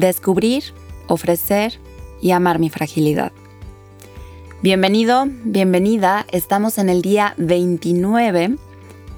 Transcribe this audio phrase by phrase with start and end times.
[0.00, 0.62] descubrir,
[1.08, 1.80] ofrecer
[2.20, 3.32] y amar mi fragilidad.
[4.62, 8.56] Bienvenido, bienvenida, estamos en el día 29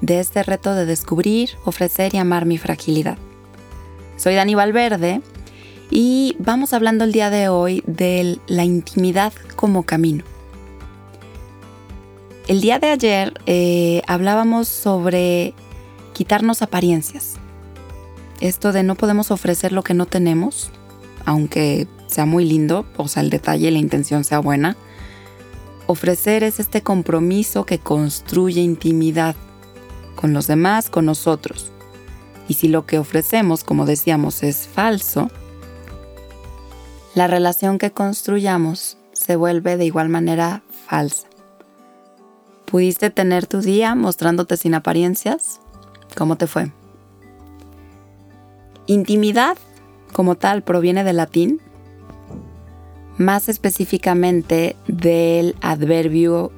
[0.00, 3.18] de este reto de descubrir, ofrecer y amar mi fragilidad.
[4.16, 5.20] Soy Dani Valverde
[5.90, 10.22] y vamos hablando el día de hoy de la intimidad como camino.
[12.46, 15.54] El día de ayer eh, hablábamos sobre
[16.12, 17.38] quitarnos apariencias
[18.40, 20.70] esto de no podemos ofrecer lo que no tenemos,
[21.24, 24.76] aunque sea muy lindo, o sea, el detalle y la intención sea buena.
[25.86, 29.36] Ofrecer es este compromiso que construye intimidad
[30.14, 31.70] con los demás, con nosotros.
[32.48, 35.30] Y si lo que ofrecemos, como decíamos, es falso,
[37.14, 41.26] la relación que construyamos se vuelve de igual manera falsa.
[42.64, 45.60] ¿Pudiste tener tu día mostrándote sin apariencias?
[46.16, 46.70] ¿Cómo te fue?
[48.88, 49.58] Intimidad,
[50.14, 51.60] como tal, proviene del latín,
[53.18, 56.50] más específicamente del adverbio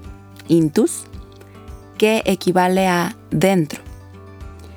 [0.46, 1.06] intus,
[1.98, 3.80] que equivale a dentro.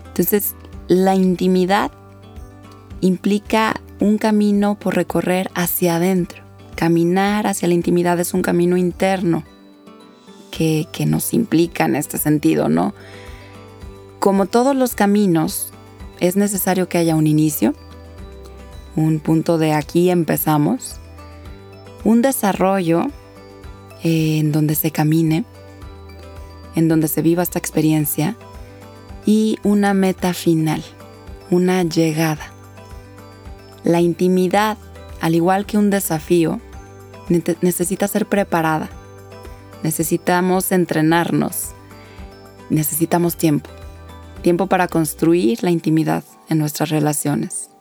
[0.08, 0.56] Entonces,
[0.88, 1.92] la intimidad
[3.02, 6.42] implica un camino por recorrer hacia adentro.
[6.76, 9.44] Caminar hacia la intimidad es un camino interno
[10.50, 12.96] que, que nos implica en este sentido, ¿no?
[14.20, 15.73] Como todos los caminos,
[16.24, 17.74] es necesario que haya un inicio,
[18.96, 20.96] un punto de aquí empezamos,
[22.06, 23.08] un desarrollo
[24.04, 25.44] eh, en donde se camine,
[26.76, 28.38] en donde se viva esta experiencia
[29.26, 30.82] y una meta final,
[31.52, 32.54] una llegada.
[33.84, 34.78] La intimidad,
[35.20, 36.62] al igual que un desafío,
[37.60, 38.90] necesita ser preparada.
[39.84, 41.72] Necesitamos entrenarnos.
[42.70, 43.70] Necesitamos tiempo
[44.44, 47.72] tiempo para construir la intimidad en nuestras relaciones.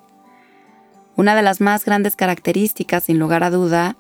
[1.15, 3.97] Una de las más grandes características, sin lugar a duda,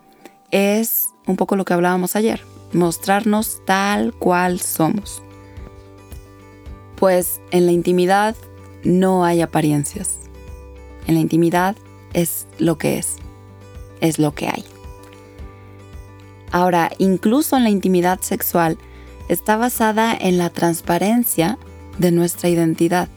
[0.50, 2.41] es un poco lo que hablábamos ayer,
[2.72, 5.22] mostrarnos tal cual somos.
[6.97, 8.34] Pues en la intimidad
[8.83, 10.21] no hay apariencias.
[11.06, 11.77] En la intimidad
[12.15, 13.17] es lo que es,
[14.01, 14.65] es lo que hay.
[16.51, 18.78] Ahora, incluso en la intimidad sexual,
[19.28, 21.59] está basada en la transparencia
[21.98, 23.08] de nuestra identidad,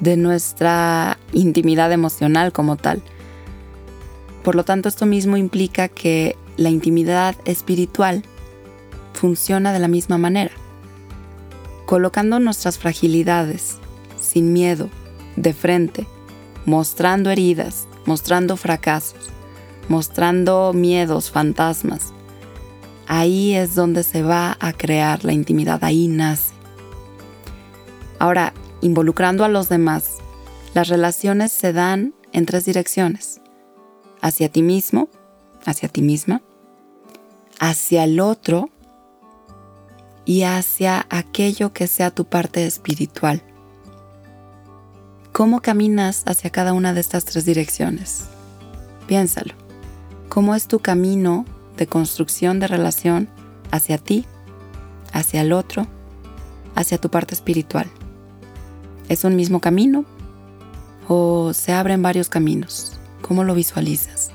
[0.00, 3.02] de nuestra intimidad emocional como tal.
[4.42, 8.22] Por lo tanto, esto mismo implica que la intimidad espiritual
[9.12, 10.52] funciona de la misma manera,
[11.86, 13.78] colocando nuestras fragilidades
[14.18, 14.88] sin miedo,
[15.36, 16.06] de frente,
[16.66, 19.30] mostrando heridas, mostrando fracasos,
[19.88, 22.12] mostrando miedos, fantasmas.
[23.06, 26.49] Ahí es donde se va a crear la intimidad, ahí nace.
[28.20, 30.18] Ahora, involucrando a los demás,
[30.74, 33.40] las relaciones se dan en tres direcciones.
[34.20, 35.08] Hacia ti mismo,
[35.64, 36.42] hacia ti misma,
[37.58, 38.68] hacia el otro
[40.26, 43.42] y hacia aquello que sea tu parte espiritual.
[45.32, 48.26] ¿Cómo caminas hacia cada una de estas tres direcciones?
[49.06, 49.54] Piénsalo.
[50.28, 51.46] ¿Cómo es tu camino
[51.78, 53.30] de construcción de relación
[53.70, 54.26] hacia ti,
[55.10, 55.86] hacia el otro,
[56.74, 57.90] hacia tu parte espiritual?
[59.10, 60.04] ¿Es un mismo camino
[61.08, 62.92] o se abren varios caminos?
[63.22, 64.30] ¿Cómo lo visualizas?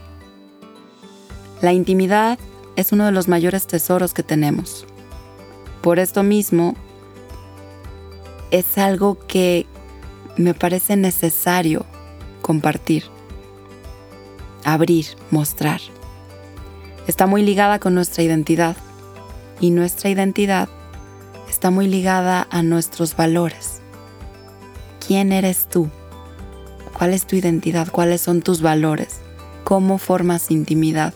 [1.61, 2.37] La intimidad
[2.75, 4.85] es uno de los mayores tesoros que tenemos.
[5.81, 6.75] Por esto mismo,
[8.51, 9.65] es algo que
[10.35, 11.85] me parece necesario
[12.41, 13.05] compartir,
[14.65, 15.79] abrir, mostrar.
[17.07, 18.75] Está muy ligada con nuestra identidad
[19.61, 20.67] y nuestra identidad
[21.49, 23.84] está muy ligada a nuestros valores.
[25.05, 25.87] ¿Quién eres tú?
[26.97, 27.89] ¿Cuál es tu identidad?
[27.91, 29.19] ¿Cuáles son tus valores?
[29.63, 31.13] ¿Cómo formas intimidad?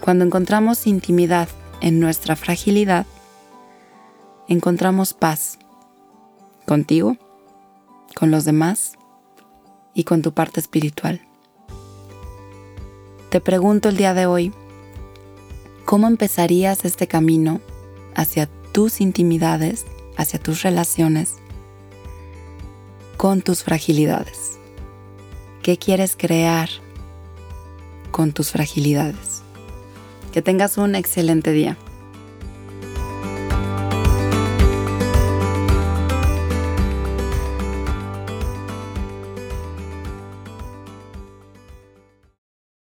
[0.00, 1.48] Cuando encontramos intimidad
[1.80, 3.06] en nuestra fragilidad,
[4.48, 5.60] encontramos paz
[6.66, 7.16] contigo,
[8.16, 8.94] con los demás
[9.94, 11.20] y con tu parte espiritual.
[13.30, 14.52] Te pregunto el día de hoy,
[15.84, 17.60] ¿cómo empezarías este camino
[18.16, 19.86] hacia tus intimidades,
[20.16, 21.36] hacia tus relaciones
[23.24, 24.58] con tus fragilidades?
[25.62, 26.68] ¿Qué quieres crear
[28.10, 29.40] con tus fragilidades?
[30.30, 31.78] Que tengas un excelente día.